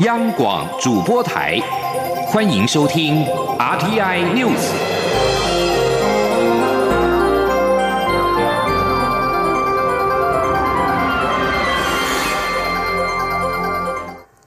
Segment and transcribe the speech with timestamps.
[0.00, 1.56] 央广主播台，
[2.26, 3.24] 欢迎收听
[3.56, 4.72] RTI News。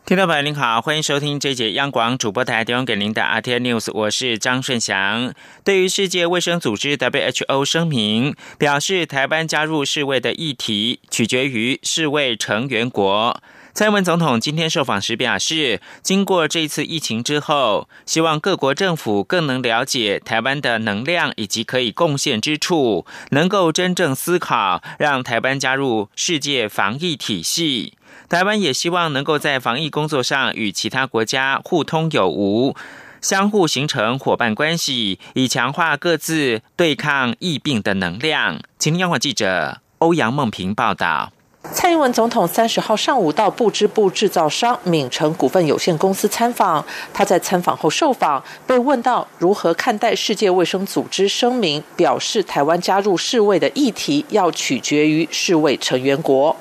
[0.05, 5.33] 听众朋友您好，欢迎收听这节央广主播台提供给您的 RTI News，我是张顺祥。
[5.63, 13.41] 对于世界卫生组织 WHO 声明表示，台湾加入世卫的议题取决于世卫成员国。
[13.77, 27.93] 蔡英文总统今天受访时表示，经过这一次疫情之后，希望各国政府更能了解台湾的能量以及可以贡献之处，能够真正思考让台湾加入世界防疫体系。
[28.27, 32.75] 台湾也希望能够在防疫工作上与其他国家互通有无，
[33.21, 38.59] 相互形成伙伴关系，以强化各自对抗疫病的能量。
[38.79, 41.31] 请央广记者欧阳梦平报道。
[41.73, 46.83] 蔡英文总统三十号上午到布织布制造商敏成股份有限公司参访。
[47.13, 56.55] 他在参访后受访，被问到如何看待世界卫生组织声明，表示台湾加入世卫的议题要取决于世卫成员国。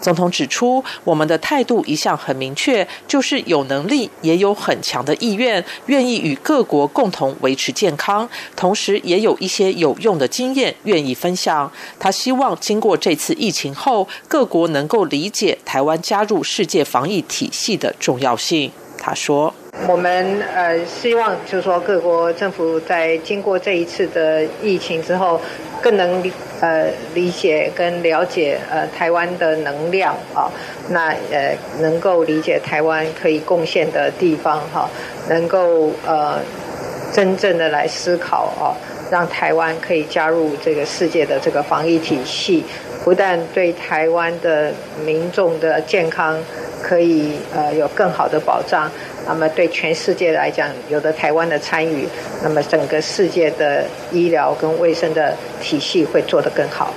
[0.00, 11.70] 总统指出，我们的态度一向很明确，就是有能力，也有很强的意愿，愿意与各国共同维持健康，同时也有一些有用的经验愿意分享。
[11.98, 18.72] 他希望经过这次疫情后，各国能够理解台湾加入世界防疫体系的重要性。
[19.14, 19.52] 说
[19.88, 25.40] ：“我们呃希望，就是说各国政府在经过这一次的疫情之后，
[25.80, 26.22] 更能
[26.60, 30.50] 呃理解跟了解呃台湾的能量啊，
[30.88, 34.88] 那呃能够理解台湾可以贡献的地方哈，
[35.28, 36.38] 能够呃
[37.12, 38.76] 真正的来思考啊，
[39.10, 42.64] 让台湾可以加入这个世界的这个防疫体系，
[43.04, 44.72] 不但对台湾的
[45.04, 46.38] 民众的健康。”
[46.82, 48.90] 可以呃有更好的保障，
[49.26, 52.06] 那么对全世界来讲，有的台湾的参与，
[52.42, 56.92] 那么整个世界的医疗跟卫生的体系会做得更好。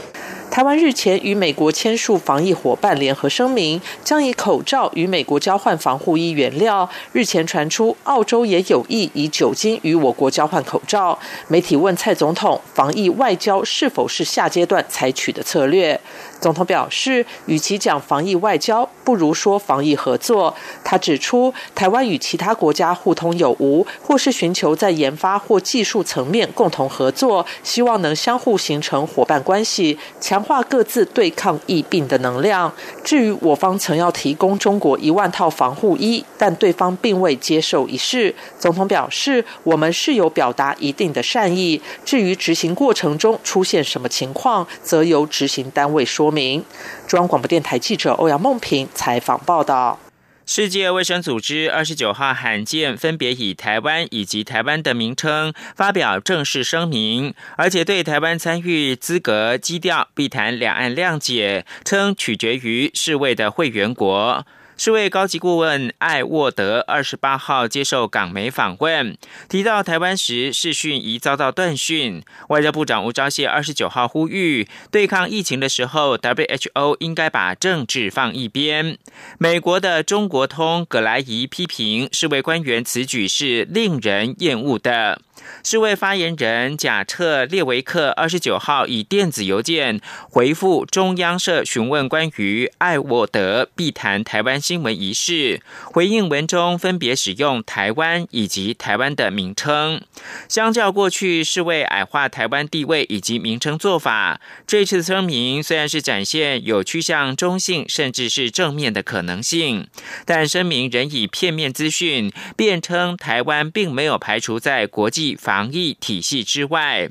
[0.50, 6.88] 台湾日前与美国签署防疫伙伴联合声明，将以口罩与美国交换防护衣原料。
[7.12, 11.18] 日前传出，澳洲也有意以酒精与我国交换口罩。
[11.48, 16.00] 媒体问蔡总统，防疫外交是否是下阶段采取的策略？
[16.44, 20.54] 总统表示，与其讲防疫外交，不如说防疫合作。
[20.84, 32.74] 他指出，台湾与其他国家互通有无，或是寻求在研发或技术层面共同合作，希望能相互形成伙伴关系，强化各自对抗疫病的能量。
[33.06, 41.82] 至于我方曾要提供中国一万套防护衣，但对方并未接受一事，总统表示，我们是有表达一定的善意。
[42.04, 46.33] 至于执行过程中出现什么情况，则由执行单位说。
[46.34, 46.66] 名
[47.08, 50.00] 中央广播电台记者欧阳梦平采访报道：
[50.46, 64.46] 世界卫生组织二十九号罕见分别以台湾以及台湾的名称发表正式声明，而且对台湾参与资格基调必谈两岸谅解，称取决于世卫的会员国。
[64.76, 69.16] 世卫高级顾问艾沃德二十八号接受港媒访问，
[69.48, 72.24] 提到台湾时视讯已遭到断讯。
[72.50, 78.98] 外交部长吴钊燮二十九号呼吁，对抗疫情的时候，WHO 应该把政治放一边。
[79.38, 85.22] 美国的中国通葛莱仪批评世卫官员此举是令人厌恶的。
[85.64, 100.02] 世卫发言人贾特列维克二十九号以电子邮件回复中央社询问关于艾沃德必谈台湾新闻一事，回应文中分别使用台湾以及台湾的名称。
[100.50, 109.88] 相较过去世卫矮化台湾地位以及名称做法，这次声明虽然是展现有趋向中性甚至是正面的可能性，
[110.26, 115.23] 但声明仍以片面资讯辩称台湾并没有排除在国际。
[115.40, 117.10] 防疫体系之外，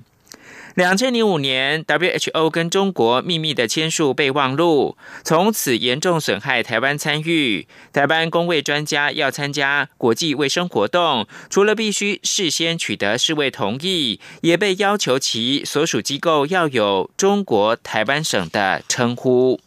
[0.74, 7.66] 两千零五年，WHO 跟中国秘密的签署备忘录，从此严重损害台湾参与。
[7.92, 19.60] 台湾公卫专家要参加国际卫生活动，除了必须事先取得世卫同意，也被要求其所属机构要有中国台湾省的称呼。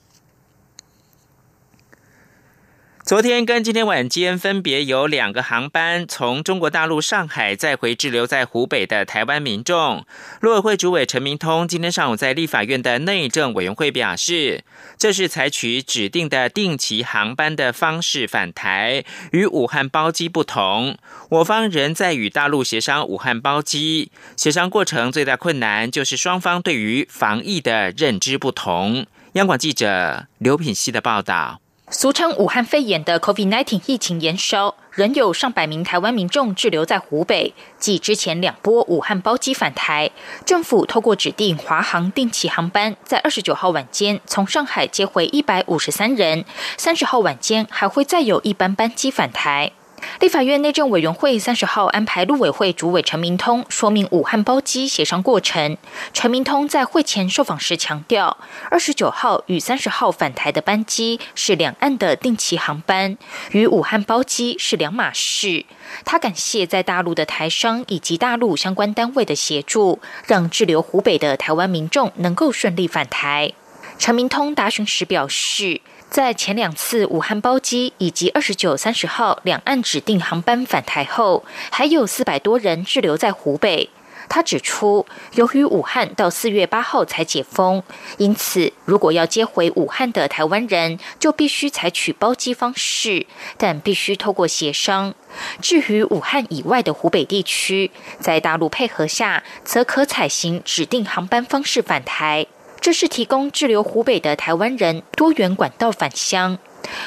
[3.06, 10.04] 昨天跟今天晚间分别有两个航班从中国大陆上海再回滞留在湖北的台湾民众。
[10.42, 14.64] 陆委会主委陈明通今天上午在立法院的内政委员会表示，
[14.98, 20.98] 这是采取指定的定期航班的方式返台，与武汉包机不同。
[21.30, 29.06] 我方仍在与大陆协商武汉包机，协商过程最大困难就是双方对于防疫的认知不同。
[29.34, 31.62] 央广记者刘品希的报道。
[31.92, 37.54] 俗称武汉肺炎的 COVID-19 疫情延烧，仍有上百名台湾民众滞留在湖北。
[37.78, 40.10] 继之前两波武汉包机返台，
[40.44, 46.44] 政府透过指定华航定期航班，在二十九号晚间从上海接回一百五十三人，
[46.76, 49.72] 三十号晚间还会再有一班班机返台。
[50.20, 55.78] 立法院内政委员会三十号安排陆委会主委陈明通说明武汉包机协商过程。
[56.14, 58.38] 陈明通在会前受访时强调，
[58.70, 63.18] 二十九号与三十号返台的班机是两岸的定期航班，
[63.52, 65.66] 与武汉包机是两码事。
[66.04, 73.52] 他感谢在大陆的台商以及大陆相关单位的协助，让滞留湖北的台湾民众能够顺利返台。
[73.98, 75.82] 陈明通答询时表示。
[76.10, 83.90] 在前两次武汉包机以及二十九、三十号两岸指定航班返台后，还有四百多人滞留在湖北。
[84.28, 87.84] 他指出，由于武汉到四月八号才解封，
[88.18, 93.28] 因此如果要接回武汉的台湾人，就必须采取包机方式，
[93.58, 95.14] 但必须透过协商。
[95.62, 102.48] 至于武汉以外的湖北地区，在大陆配合下，则可采行指定航班方式返台。
[102.86, 106.60] 这是提供滞留湖北的台湾人多元管道返乡。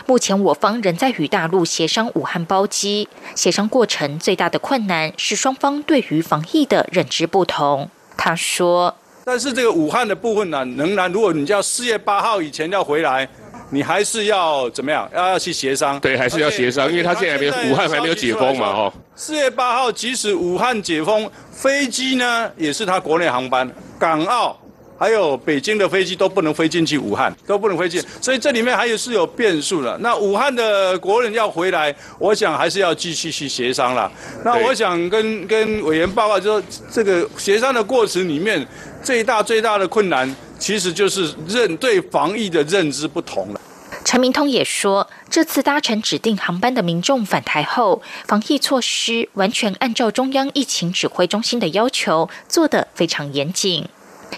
[0.06, 7.88] 目前我方仍在与大陆协商武汉包机，协商过程最大的困难是双方对于防疫的认知不同。
[8.16, 13.28] 他说：“但是这个武汉的部分呢，仍然如果你要四月八号以前要回来，
[13.70, 15.08] 你还是要怎么样？
[15.14, 16.00] 要要去协商。
[16.00, 18.92] 对，还是要协商，因为他现在没有武汉还没有解封嘛，哦。
[19.14, 24.58] 四月八号即使武汉解封，飞机呢也是他国内航班，港澳。”
[24.98, 29.96] 还有北京的飞机都不能飞进去武汉，都不能飞进，所以这里面还有是有变数的。
[29.98, 34.10] 那武汉的国人要回来，我想还是要继续去协商了。
[34.44, 38.66] 那我想跟跟委员报告，就说这个协商的过程里面，
[39.02, 43.60] 最大最大的困难，其实就是认对防疫的认知不同了。
[44.04, 53.86] 陈明通也说，这次搭乘指定航班的民众返台后，防疫措施完全按照中央疫情指挥中心的要求做得非常严谨。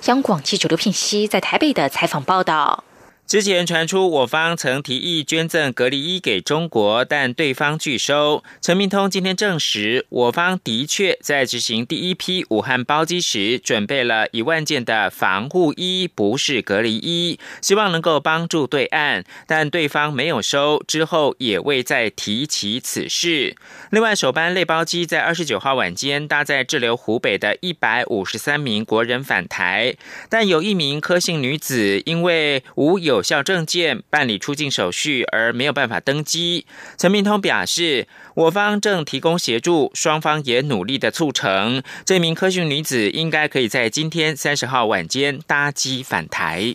[0.06, 2.84] 央广记者刘品熙在台北的采访报道。
[3.30, 8.42] 之前传出我方曾提议捐赠隔离衣给中国，但对方拒收。
[8.60, 23.54] 陈明通今天证实，我方的确在执行第一批武汉包机时，准备了一万件的防护衣，不是隔离衣，希望能够帮助对岸，但对方没有收，之后也未再提起此事。
[23.92, 29.94] 另外，首班类包机在二十九号晚间搭载滞留湖北的一百五十三名国人返台，
[30.28, 36.64] 但有一名柯姓女子因为无有有效证件办理出境手续而没有办法登机。
[36.96, 41.82] 陈明通表示，我方正提供协助，双方也努力的促成。
[42.06, 46.74] 这名科训女子应该可以在今天三十号晚间搭机返台。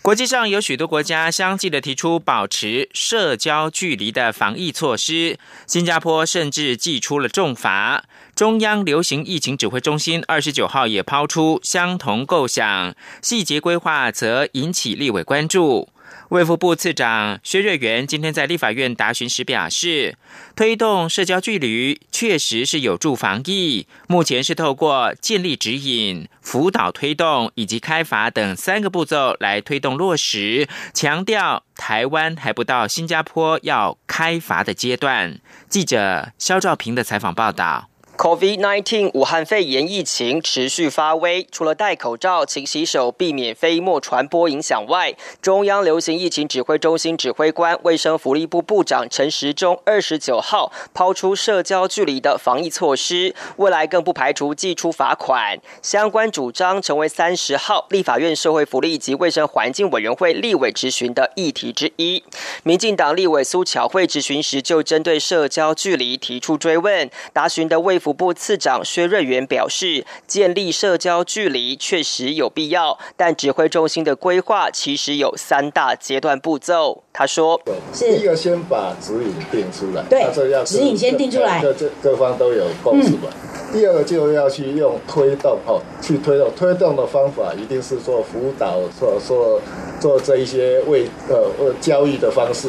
[0.00, 8.04] 国际上有许多国家相继的提出保持社交距离的防疫措施，新加坡甚至祭出了重罚。
[8.34, 15.88] 中央流行疫情指挥中心二十九号也抛出相同构想，细节规划则引起立委关注。
[16.30, 20.16] 卫福部次长薛瑞元今天在立法院答询时表示，
[20.56, 23.86] 推动社交距离确实是有助防疫。
[24.08, 30.68] 目前是透过建立指引、辅导推动以及开罚等三个步骤来推动落实。
[30.92, 35.38] 强调台湾还不到新加坡要开罚的阶段。
[35.68, 37.90] 记者肖兆平的采访报道。
[38.16, 55.58] COVID-19 武汉肺炎疫情持续发威，除了戴口罩、勤洗手，避免飞沫传播影响外，中央流行疫情指挥中心指挥官、卫生福利部部长陈时中二十九号抛出社交距离的防疫措施，未来更不排除寄出罚款。
[55.82, 62.22] 相关主张成为三十号立法院社会福利及卫生环境委员会立委质询的议题之一。
[62.62, 77.02] 民进党立委苏巧慧质询时就针对社交距离提出追问，答询的卫福部次长薛瑞元表示，建立社交距离确实有必要，但指挥中心的规划其实有三大阶段步骤。
[77.14, 77.58] 他说
[77.94, 80.30] ：“第一个先把指引定出来，对，
[80.66, 83.30] 指引先定出来，各各各方都有共识吧。
[83.74, 89.60] 第二个就要去用推动，哦，去推动，推动的方法一定是做辅导，做做
[89.98, 92.68] 做这一些为呃呃教育的方式，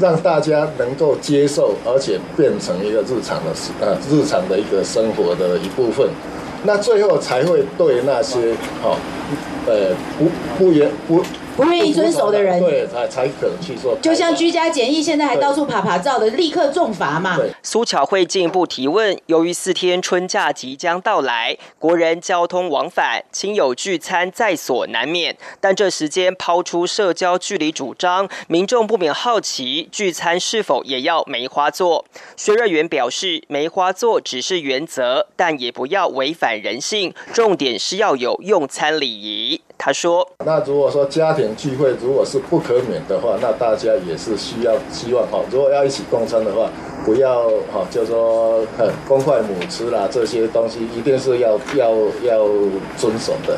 [0.00, 6.08] 让大家能够接受，而且变成一个日常的呃日常的一个生活的一部分。
[6.64, 8.96] 那最后才会对那些哦，
[9.66, 11.22] 呃不不严不。”
[11.56, 13.96] 不愿意遵守的人，对，才才可能去做。
[14.02, 17.38] 就像居家检疫，现在还到处爬爬照的，立刻重罚嘛。
[17.62, 32.04] 苏巧慧进一步提问：由于四天春假即将到来，国人交通往返、亲友聚餐在所难免，但这时间抛出社交距离主张，民众不免好奇，聚餐是否也要梅花座？
[32.36, 39.62] 薛瑞元表示，梅花座只是原则，但也不要违反人性，重点是要有用餐礼仪。
[39.78, 45.40] 他说：“那如果说家庭聚会如果是不可免的话，那大家也是需要希望哈。
[45.50, 46.68] 如果要一起共餐的话，
[47.06, 48.66] 不要哈，就说
[49.06, 51.92] 公筷母匙啦，这些东西一定是要要
[52.24, 52.48] 要
[52.98, 53.56] 遵守的。”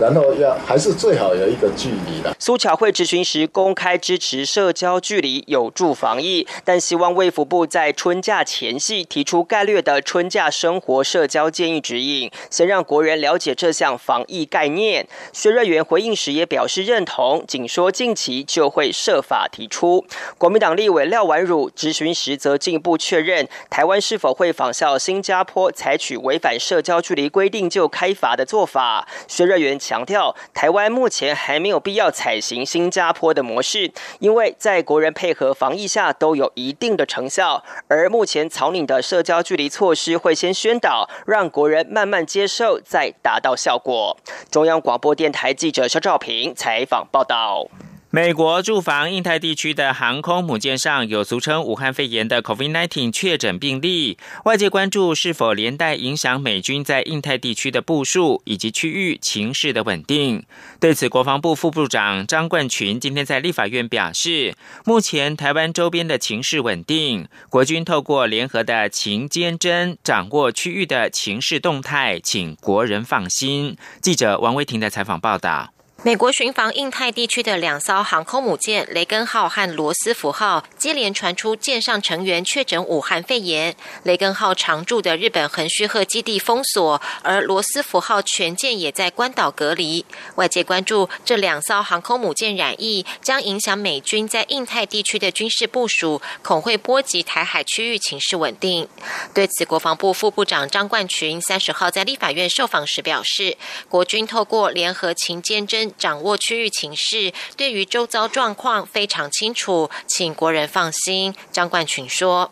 [0.00, 2.32] 然后要还是最好有一个距离的。
[2.38, 15.08] 苏巧慧质询时公开支持社交距离有助防疫，但希望卫福部在春假前夕提出概略的春假生活社交建议指引，先让国人了解这项防疫概念。
[15.32, 20.04] 薛瑞元回应时也表示认同，仅说近期就会设法提出。
[20.38, 29.06] 国民党立委廖婉汝质询时则进一步不确认，台湾是否会仿效新加坡采取违反社交距离规定就开罚的做法。
[29.26, 29.78] 薛瑞元。
[29.78, 37.62] 强调，台湾目前还没有必要采行新加坡的模式，因为在国人配合防疫下都有一定的成效。
[37.88, 44.16] 而目前草拟的社交距离措施会先宣导，让国人慢慢接受，再达到效果。
[44.50, 47.68] 中央广播电台记者肖兆平采访报道。
[48.10, 60.42] 美国驻防印太地区的航空母舰上有俗称武汉肺炎的 COVID-19 确诊病例，外界关注是否连带影响美军在印太地区的部署以及区域情势的稳定。
[60.80, 64.54] 对此，国防部副部长张冠群今天在立法院表示，
[64.86, 73.76] 目前台湾周边的情势稳定，国军透过联合的情监侦掌握区域的情势动态，请国人放心。
[74.00, 75.74] 记者王威婷的采访报道。
[76.04, 83.74] 美国巡防印太地区的两艘航空母舰“雷根号”和“罗斯福号”接连传出舰上成员确诊武汉肺炎。
[84.04, 90.06] 雷根号常驻的日本横须贺基地封锁，而罗斯福号全舰也在关岛隔离。
[90.36, 98.88] 外界关注这两艘航空母舰染疫将影响美军在印太地区的军事部署，恐会波及台海区域情势稳定。
[99.34, 103.56] 对此，国防部副部长张冠群三十号在立法院受访时表示，
[103.88, 105.87] 国军透过联合勤监侦。
[105.96, 111.34] 掌握区域情势，对于周遭状况非常清楚，请国人放心。
[111.50, 112.50] 张冠群说：“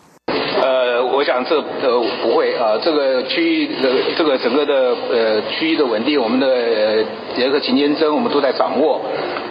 [0.63, 7.05] 呃，我想这呃不会啊，这个区域的这个整个的呃区域的稳定，我们的
[7.37, 9.01] 联合勤监侦我们都在掌握，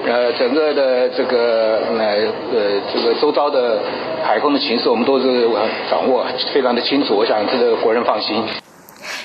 [0.05, 2.05] 呃，整个的这个呃
[2.53, 3.79] 呃这个周遭的
[4.23, 5.47] 海空的情势，我们都是
[5.89, 7.15] 掌握非常的清楚。
[7.15, 8.43] 我想这个国人放心。”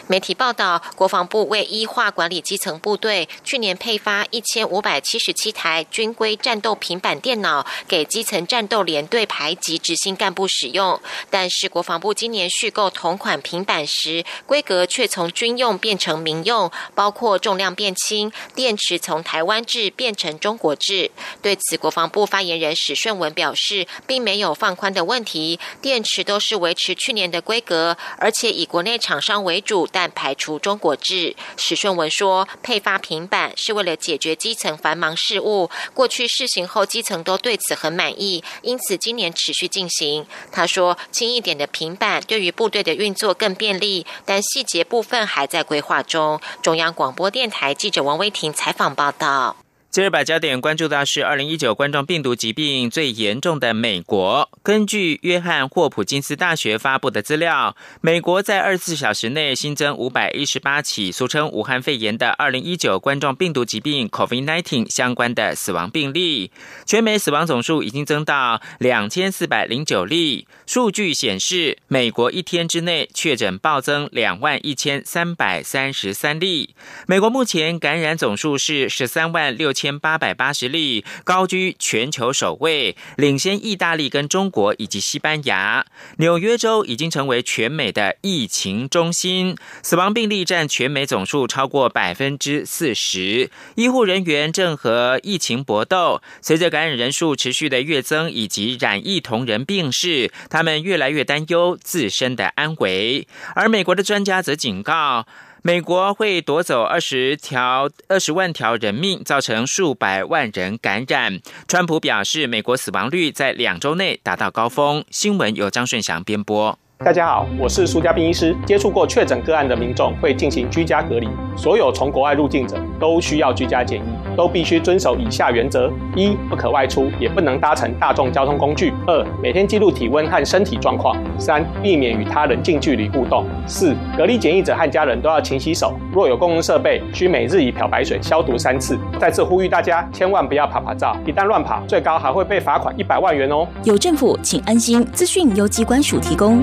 [0.06, 11.00] 媒体报道，国防部为医化管理基层部队，去年配发一千五百七十七台军规战斗平板电脑给基层战斗连队排级执行干部使用。
[11.30, 21.10] 但是，国防部今年续购同款平板时，规格却从军用变成民用，包括重量变轻，电池从台湾制变成中国制。
[21.40, 29.69] 对此，国防部发言人史顺文表示，并没有放宽的问题，电池都是维持去年的规格，而且以国内厂商为主。
[29.92, 35.70] 但排除中国制，史顺文说，配发平板是为了解决基层繁忙事务。
[35.94, 40.26] 过去试行后，基层都对此很满意，因此今年持续进行。
[40.50, 46.40] 他说，轻一点的平板对于部队的运作更便利，但细节部分还在规划中。
[46.62, 49.56] 中央广播电台记者王威婷采访报道。
[49.92, 54.48] 今日把焦点关注到是二零一九冠状病毒疾病最严重的美国。
[54.62, 66.52] 根据约翰霍普金斯大学发布的资料，美国在二十四小时内新增五百一十八起俗称武汉肺炎的二零一九冠状病毒疾病 （COVID-19） 相关的死亡病例，
[66.86, 70.46] 全美死亡总数已经增到两千四百零九例。
[70.68, 76.76] 数据显示，美国一天之内确诊暴增两万一千三百三十三例。
[77.08, 79.79] 美国目前感染总数是十三万六千。
[79.80, 85.86] 千八百八十例，高居全球首位，领先意大利跟中国以及西班牙。
[86.18, 93.50] 纽约州已经成为全美的疫情中心，死亡病例占全美总数超过百分之四十。
[93.76, 103.26] 医护人员正和疫情搏斗，随着感染人数持续的跃增以及染疫同仁病逝，他们越来越担忧自身的安危。
[103.54, 105.26] 而美国的专家则警告。
[105.62, 111.38] 美国会夺走二十条、二十万条人命，造成数百万人感染。
[111.68, 115.04] 川普表示，美国死亡率在两周内达到高峰。
[115.10, 116.78] 新闻由张顺祥编播。
[117.02, 118.54] 大家好，我是苏家斌医师。
[118.66, 121.26] 接触过确诊个案的民众会进行居家隔离，
[121.56, 124.02] 所有从国外入境者都需要居家检疫。
[124.36, 135.98] 都必须遵守以下原则：一、不可外出，也不能搭乘大众交通工具；二、每天记录体温和身体状况；三、避免与他人近距离互动；四、隔离检疫者和家人都要勤洗手。
[136.12, 138.98] 若有公共设备，需每日以漂白水消毒三次。
[139.18, 143.66] 再次呼吁大家，千万不要跑跑照，一旦乱跑，最高还会被罚款一百万元哦。
[143.84, 145.04] 有政府，请安心。
[145.06, 146.62] 资讯由机关署提供。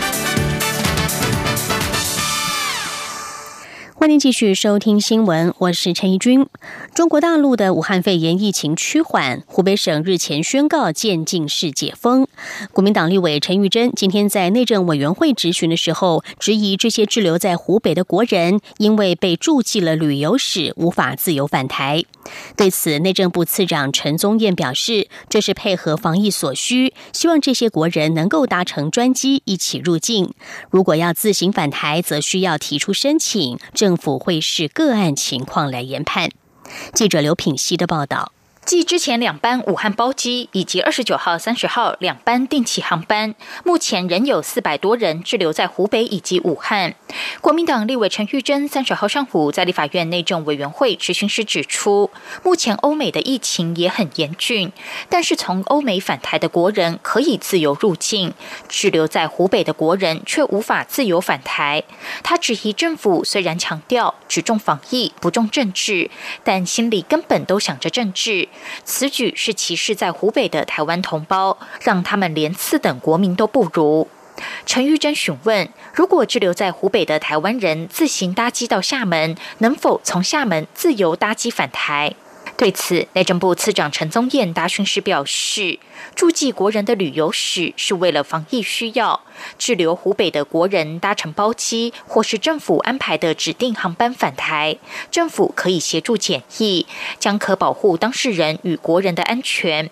[4.01, 6.47] 欢迎继续收听新闻，我是陈怡君。
[6.95, 12.25] 中国大陆的武汉肺炎疫情趋缓，湖北省日前宣告渐进式解封。
[12.73, 22.03] 国民党立委陈玉珍今天在内政委员会质询的时候，质疑这些滞留在湖北的国人因为被注记了旅游史，无法自由返台。
[22.57, 30.33] 对此，内政部次长陈宗彦表示，这是配合防疫所需，希望这些国人能够搭乘专机一起入境。
[30.71, 33.59] 如果要自行返台，则需要提出申请。
[33.75, 36.29] 政政府会视个案情况来研判。
[36.93, 38.31] 记者刘品希的报道。
[38.63, 43.33] 继之前两班武汉包机以及二十九号、三十号两班定期航班，
[43.65, 46.93] 目前仍有四百多人滞留在湖北以及武汉。
[47.41, 52.11] 国民党立委陈玉珍三十号上午在立法院内政委员会质询时指出，
[52.43, 54.71] 目前欧美的疫情也很严峻，
[55.09, 58.33] 但是从欧美返台的国人可以自由入境，
[58.69, 61.83] 滞留在湖北的国人却无法自由返台。
[62.23, 66.11] 他质疑政府虽然强调只重防疫不重政治，
[66.43, 68.47] 但心里根本都想着政治。
[68.83, 74.07] 此举是歧视在湖北的台湾同胞，让他们连次等国民都不如。
[74.65, 82.15] 陈玉珍询问：如果滞留在湖北的台湾人自行搭机到厦门，能否从厦门自由搭机返台？
[82.61, 85.79] 对此，内政部次长陈宗彦答询时表示，
[86.13, 89.21] 注记国人的旅游史是为了防疫需要。
[89.57, 94.77] 滞留湖北的国人搭乘包机或是政府安排的指定航班返台，
[95.09, 96.85] 政府可以协助检疫，
[97.17, 99.89] 将可保护当事人与国人的安全。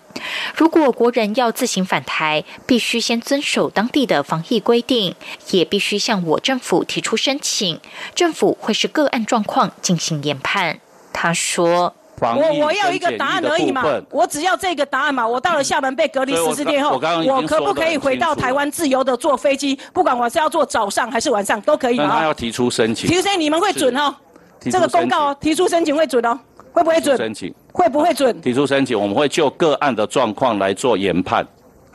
[0.56, 5.16] 如果国人要自行返台，必须先遵守当地的防疫规定，
[5.50, 7.80] 也必须向我政府提出申请，
[8.14, 10.80] 政府会是个案状况进行研判。
[11.12, 11.96] 他说。
[12.22, 15.28] 我我要一个答案而已嘛，我只要这个答案嘛。
[15.28, 19.80] 我到了厦门被隔离十四天后，我可不可以回到台湾自由的坐飞机？
[19.94, 22.10] 不管我是要坐早上还是晚上都可以吗？
[22.20, 24.14] 他要提出申请，提出申请你们会准哦？
[24.60, 26.38] 这个公告哦，提出申请会准哦？
[26.72, 27.16] 会不会准？
[27.18, 28.40] 申请会不会准？
[28.42, 31.46] 提出申请，我们会就个案的状况来做研判。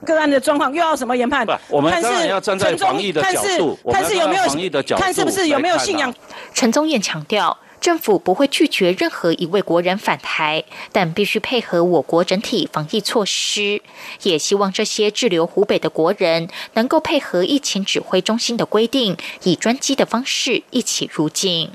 [0.05, 1.47] 个案的状况又要什么研判？
[1.69, 6.13] 我们当然要站在防疫的角度，看是有没有防疫的角度，看是不是有没有信仰。
[6.53, 7.57] 陈宗彦强调。
[7.85, 13.83] 政府不会拒绝任何一位国人返台，但必须配合我国整体防疫措施。
[14.23, 21.73] 也希望这些滞留湖北的国人能够配合疫情指挥中心的规定，以专机的方式一起入境。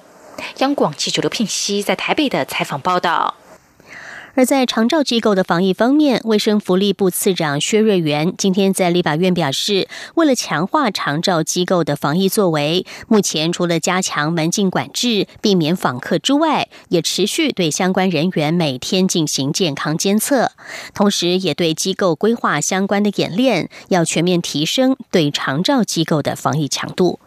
[0.58, 3.36] 央广记者刘聘熙在台北的采访报道。
[4.36, 20.52] 而在长照机构的防疫方面，卫生福利部次长薛瑞元今天在立法院表示，为了强化长照机构的防疫作为，目前除了加强门禁管制、避免访客之外，也持续对相关人员每天进行健康监测，
[20.94, 27.20] 同时也对机构规划相关的演练，要全面提升对长照机构的防疫强度。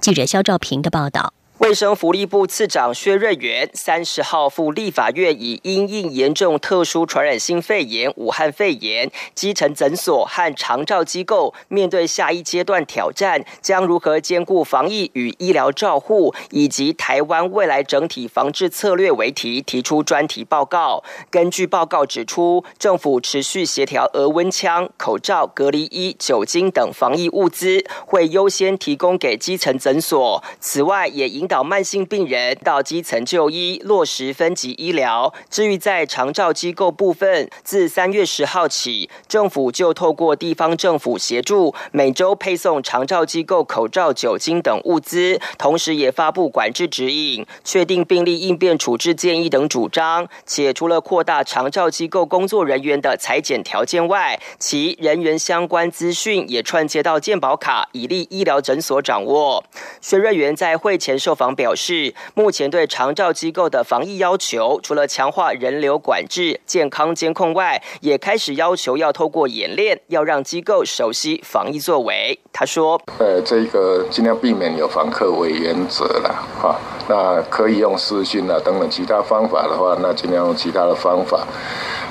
[0.00, 1.32] 记者肖兆平的报道。
[1.62, 21.04] 卫生福利部次长薛瑞元三十号赴立法院，以因应严重特殊传染性肺炎（武汉肺炎），基层诊所和长照机构面对下一阶段挑战，将如何兼顾防疫与医疗照护，以及台湾未来整体防治策略为题，提出专题报告。
[21.30, 30.42] 根据报告指出，政府持续协调额温枪、口罩、隔离衣、酒精等防疫物资，会优先提供给基层诊所。
[30.58, 35.34] 此外，也引导慢性病人到基层就医，落实分级医疗。
[35.50, 50.26] 至于在长照机构部分，自三月十号起，政府就透过地方政府协助，每周配送长照机构口罩、酒精等物资，同时也发布管制指引，确定病例应变处置建议等主张。
[50.46, 59.62] 且除了扩大长照机构工作人员的裁减条件外，其人员相关资讯也串接到健保卡，以利医疗诊所掌握。
[60.00, 61.41] 薛瑞元在会前受访。
[61.42, 72.38] 房表示，目前对长照机构的防疫要求，除了强化人流管制、健康监控外，也开始要求要透过演练，要让机构熟悉防疫作为。
[72.52, 76.78] 他说：“呃，这个尽量避免有访客为原则了，哈，
[77.08, 81.44] 那可以用视讯啊等等其他方法的话，那尽量用其他的方法。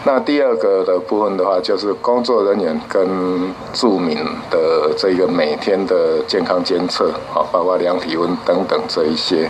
[0.04, 4.18] 那第二个的部分的话，就是工作人员跟住民
[4.50, 9.50] 的这个每天的健康监测，啊，包括量体温等等这一些。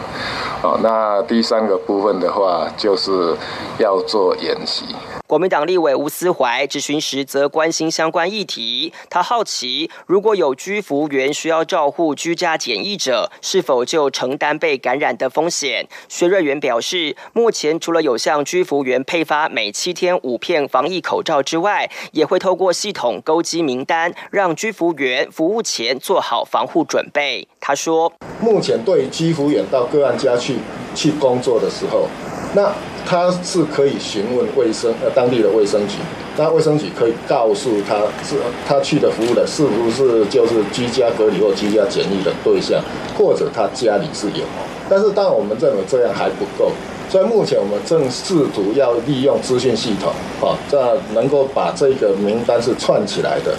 [0.63, 3.35] 哦，那第三个部分的话，就是
[3.77, 4.85] 要做演习。
[5.31, 8.91] 国民党立委吴思怀质询时，则关心相关议题。
[9.09, 15.87] 他好奇，如果有居服员需要照护居家检疫者，是否就承担被感染的风险？
[16.09, 27.47] 薛瑞元表示，目前除了有向居服员配发每七天五片防疫口罩之外，也会透过系统勾稽名单，让居服员服务前做好防护准备。
[27.61, 30.57] 他说，目前对居服员到个案家去
[30.93, 32.09] 去工作的时候，
[32.53, 32.69] 那。
[33.05, 35.95] 他是可以询问卫生呃当地的卫生局，
[36.37, 38.35] 那卫生局可以告诉他是
[38.67, 42.81] 他去的服务的是不是就是居家隔离或居家检疫的对象，
[43.17, 44.45] 或者他家里是有，
[44.89, 46.71] 但是但我们认为这样还不够，
[47.09, 50.13] 所以目前我们正试图要利用资讯系统，
[50.47, 53.55] 啊，这能够把这个名单是串起来的，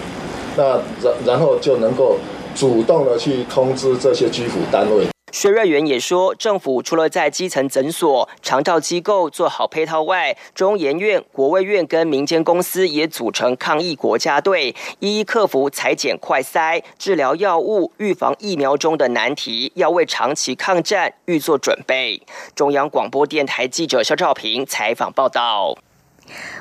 [0.57, 0.64] 那
[1.02, 2.16] 然然后就能够
[2.55, 5.12] 主动的去通知这些居服单位。
[5.42, 22.22] 薛瑞元也说，政府除了在基层诊所、长照机构做好配套外，中研院、国卫院跟民间公司也组成抗疫国家队，一一克服裁剪、快筛、治疗药物、预防疫苗中的难题，要为长期抗战预做准备。
[22.55, 25.76] 中央广播电台记者肖兆平采访报道。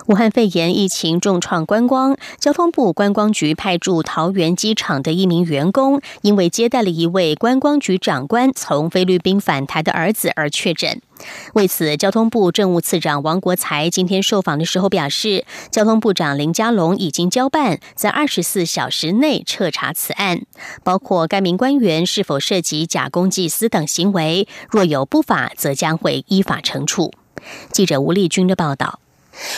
[0.07, 11.01] 武汉肺炎疫情重创观光，交通部观光局派驻桃园机场的一名员工，因为接待了一位观光局长官从菲律宾返台的儿子而确诊。
[11.53, 20.41] 为此，交通部政务次长王国才今天受访的时候表示，交通部长林佳龙已经交办，在二十四小时内彻查此案，
[20.83, 27.13] 包括该名官员是否涉及假公济私等行为，若有不法，则将会依法惩处。
[27.71, 28.99] 记者吴丽君的报道。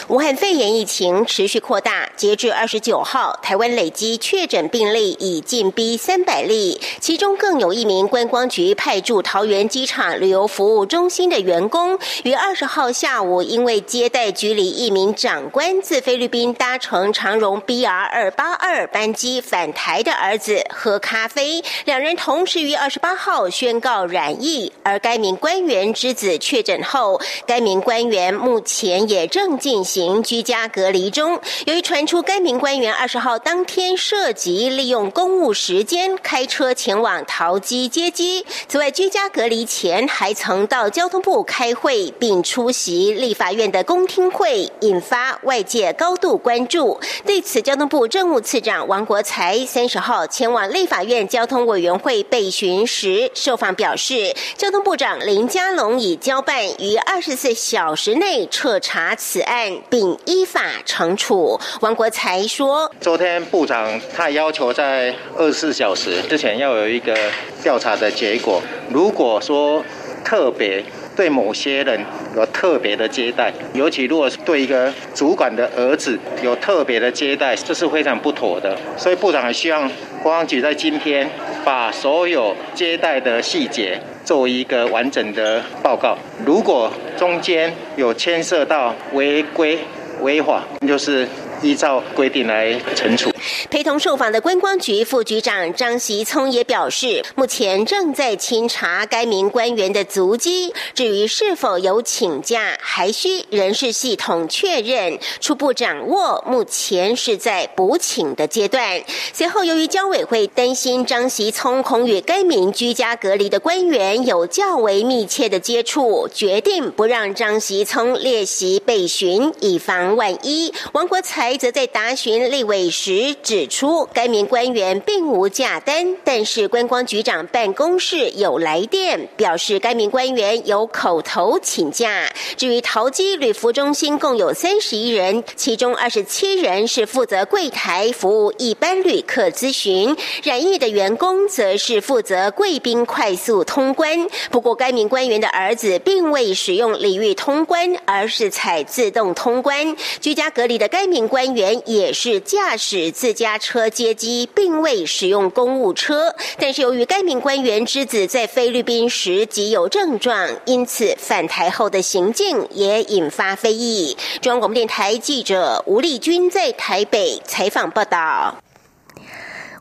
[0.07, 29.72] 武汉肺炎疫情持续扩大，截至二十九号，台湾累积确诊病例已近逼三百例，其中更有一名观光局派驻桃园机场旅游服务中心的员工，于二十号下午因为接待局里一名长官自菲律宾搭乘长荣 BR 二八二班机返台的儿子喝咖啡，两人同时于二十八号宣告染疫，而该名官员之子确诊后，该名官员目前也正进。
[29.73, 31.39] 进行居家隔离中。
[31.65, 46.99] 由于传出该名官员二十号当天涉及利用公务时间开车前往桃机接机，此外居家隔离前还曾到交通部开会，并出席立法院的公听会，引发外界高度关注。
[47.25, 59.52] 对此，交通部政务次长王国才三十号前往立法院交通委员会备询时，受访表示，交通部长林佳龙已交办于二十四小时内彻查此案。
[59.89, 61.59] 并依法惩处。
[61.81, 67.15] 王国才说：“昨天部长他要求在二十四小时之前要有一个
[67.61, 68.61] 调查的结果。
[68.89, 69.83] 如果说
[70.23, 70.83] 特别
[71.15, 71.99] 对某些人
[72.36, 78.78] 有特别的接待，尤其如果是对一个主管的儿子有特别的接待，这是非常不妥的。
[78.97, 79.89] 所以部长还希望
[80.21, 81.30] 公安局在今天
[81.63, 89.78] 把所有接待的细节。”作为一个完整的报告，如果中间有牵涉到违规
[90.21, 91.28] 违法，就是。
[91.63, 93.32] 依照规定来惩处。
[93.69, 105.17] 陪同受访的观光局副局长张习聪也表示，目前正在清查该名官员的足迹，至于是否有请假，还需人事系统确认。
[105.39, 109.02] 初步掌握，目前是在补请的阶段。
[109.34, 120.73] 随后，由于交委会担心张习聪恐与该名居家隔离的官员有较为密切的接触，决定不让张习聪列席备询，以防万一。
[120.91, 121.52] 王国才。
[121.57, 132.31] 则在答询立委时指出，该名官员并无假单，但是观光局长办公室有来电表示该名官员有口头请假。
[132.57, 144.27] 至于桃机旅服中心共有三十一人，其中二十七人是负责柜台服务一般旅客咨询，染疫的员工则是负责贵宾快速通关。
[144.51, 149.95] 不过，该名官员的儿子并未使用礼遇通关，而是采自动通关。
[150.19, 151.54] 居家隔离的该名官。
[151.54, 156.34] 员也是驾驶自家车接机，并未使用公务车。
[156.58, 164.17] 但是由于该名官员之子在菲律宾时即有症状，因此返台后的行径也引发非议。
[164.41, 168.62] 中央广播电台记者吴丽君在台北采访报道。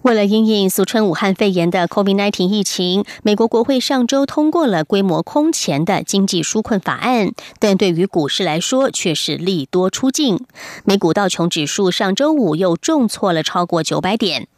[0.02, 10.38] 为了因应俗称武汉肺炎的 COVID-19 疫情，美国国会上周通过了规模空前的经济纾困法案，但对于股市来说却是利多出尽。
[10.84, 14.48] 美股道琼指数上周五又重挫了超过九百点。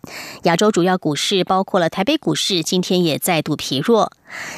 [0.44, 4.12] 亚洲主要股市，包括了台北股市，今天也再度疲弱。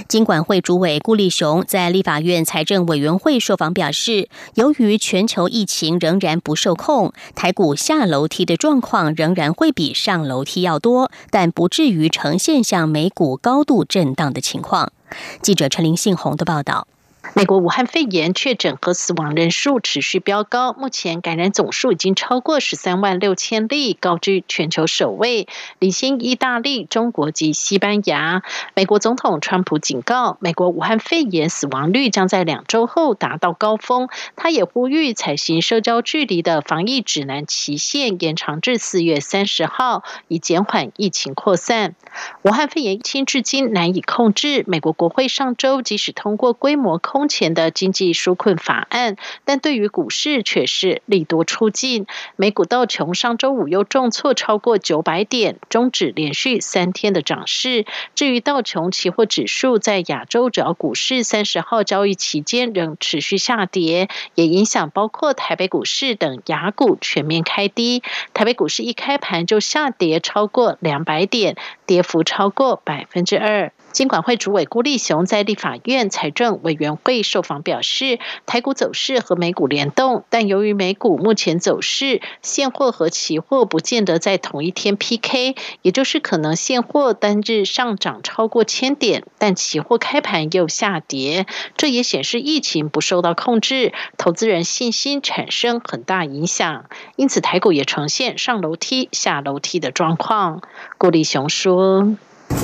[0.08, 14.92] 金管会主委顾立雄在立法院财政委员会受访表示，由于全球疫情仍然不受控，台股下楼梯的状况仍然会比上楼梯要多，但不至于呈现像美股高度震荡的情况。
[15.40, 16.88] 记者陈林信宏的报道。
[17.36, 25.46] 美国武汉肺炎确诊和死亡人数持续飙高，目前感染总数已经超过十三万六千例，高居全球首位，
[25.78, 28.42] 领先意大利、中国及西班牙。
[28.74, 34.08] 美国总统川普警告，美国武汉肺炎死亡率将在两周后达到高峰。
[34.34, 41.94] 他也呼吁采行社交距离的防疫指南期限延长至四月三十号，以减缓疫情扩散。
[42.40, 47.25] 武汉肺炎疫情至今难以控制，美国国会上周即使通过规模控。
[47.26, 52.06] 空前的经济纾困法案，但对于股市却是利多出尽。
[52.36, 57.84] 美股道琼上周五又重挫超过九百点，终止连续三天的涨势。
[58.14, 68.04] 至于道琼期货指数，在亚洲主要股市三十号交易期间仍持续下跌，也影响包括台北股市等亚股全面开低。
[68.34, 73.72] 台北股市一开盘就下跌超过两百点，跌幅超过百分之二。
[73.96, 91.46] 金管会主委郭立雄在立法院财政委员会受访表示，台股走势和美股联动，但由于美股目前走势，现货和期货不见得在同一天 PK，也就是可能现货单日上涨超过千点，但期货开盘又下跌，
[91.78, 96.84] 这也显示疫情不受到控制，投资人信心产生很大影响，
[97.16, 100.60] 因此台股也呈现上楼梯、下楼梯的状况。
[100.98, 102.14] 郭立雄说。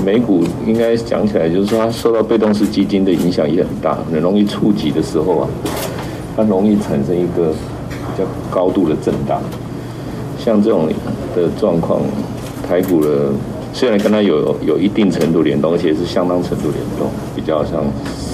[0.05, 5.49] 美股应该讲起来，就是说它受到被动式基金的影响也很大，很容易触及的时候啊，
[6.37, 9.41] 它容易产生一个比较高度的震荡。
[10.39, 10.89] 像这种
[11.37, 12.01] 的状况，
[12.67, 13.31] 台股的
[13.73, 17.85] 虽然跟它有有一定程度联动，而且是相当程度联动，比较像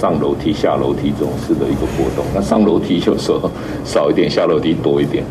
[0.01, 2.25] 上楼梯、下楼梯这种式的一个波动。
[2.35, 3.51] 那上楼梯有时候
[3.85, 5.23] 少一点，下楼梯多一点，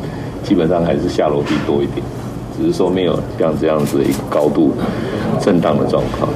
[0.43, 2.05] 基本上还是下楼梯多一点。
[2.57, 4.73] 只是说没有像这样子一个高度
[5.39, 6.29] 震荡的状况。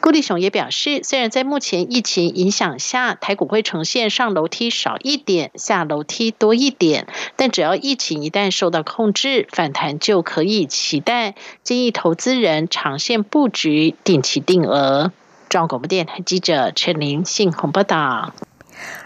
[0.00, 11.34] 顾立雄也表示，虽然在目前疫情影响下，台股会呈现上楼梯少一点，下楼梯多一点，但只要疫情一旦受到控制，反弹就可以期待。
[11.62, 15.12] 建议投资人长线布局，定期定额。
[15.50, 18.32] 中央广播电台记者陈玲信鸿报道。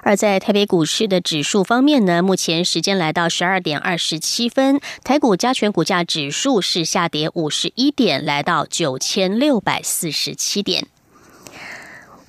[0.02, 10.86] 而在台北股市的指数方面呢，目前时间来到十二点二十七分，台股加权股价指数是下跌五十一点，来到九千六百四十七点。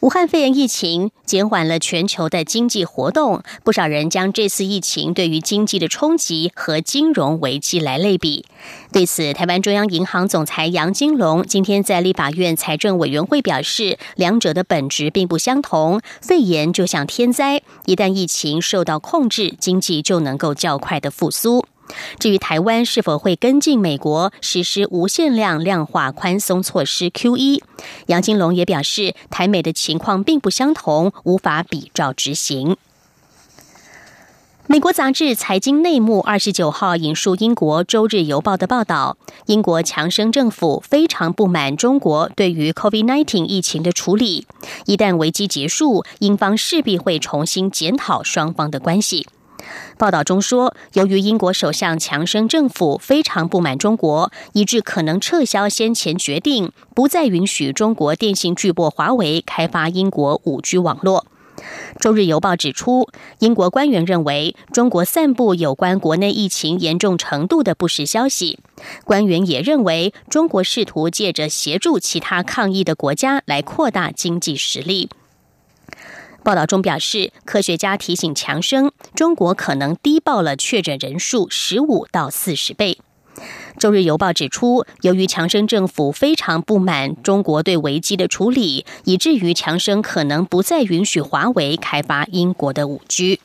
[0.03, 8.45] 武汉肺炎疫情减缓了全球的经济活动，不少人将这次疫情对于经济的冲击和金融危机来类比。
[8.91, 16.01] 对此，台湾中央银行总裁杨金龙今天在立法院财政委员会表示，两者的本质并不相同。
[16.19, 21.65] 肺炎就像天灾，一旦疫情受到控制，经济就能够较快的复苏。
[22.19, 27.63] 至于台湾是否会跟进美国实施无限量量化宽松措施 Q 一，
[28.07, 32.77] 杨金龙也表示，台美的情况并不相同，无法比照执行。
[34.65, 39.17] 美国杂志《财经内幕》二十九号引述英国《周日邮报》的报道，
[39.47, 44.47] 英国强生政府非常不满中国对于 COVID-19 疫情的处理，
[44.85, 49.27] 一旦危机结束，英方势必会重新检讨双方的关系。
[49.97, 61.25] 报道中说，由于英国首相强生政府非常不满中国，以致可能撤销先前决定，不再允许中国电信巨擘华为开发英国五 G 网络。
[61.99, 63.07] 周日邮报指出，
[63.39, 68.59] 英国官员认为中国散布有关国内疫情严重程度的不实消息。
[69.05, 75.09] 官员也认为，中国试图借着协助其他抗疫的国家来扩大经济实力。
[76.43, 82.99] 报道中表示，科学家提醒强生，中国可能低报了确诊人数十五到四十倍。
[83.79, 93.39] 周日邮报指出，由于强生政府非常不满中国对危机的处理，以至于强生可能不再允许华为开发英国的五 G。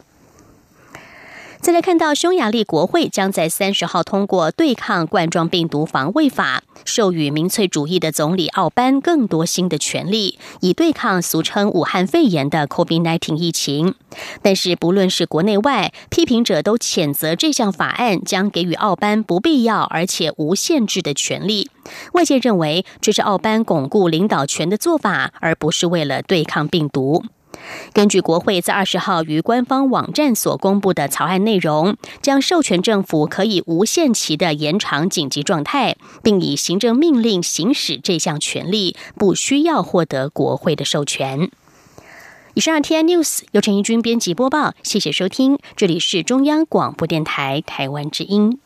[1.69, 13.95] 再来看到匈牙利国会将在三十号通过对抗冠状病毒防卫法，授予民粹主义的总理奥班更多新的权利，以对抗俗称武汉肺炎的 COVID-19 疫情。
[14.41, 21.71] 但是，不论是国内外，批评者都谴责这项法案将给予奥班不必要而且无限制的权利。
[22.15, 27.25] 外界认为这是奥班巩固领导权的做法，而不是为了对抗病毒。
[27.93, 41.51] 根据国会在二十号于官方网站所公布的草案内容，将授权政府可以无限期的延长紧急状态，并以行政命令行使这项权利，不需要获得国会的授权。
[42.55, 48.59] 以上 T I News 由陈怡君编辑播报，谢谢收听，这里是中央广播电台台湾之音。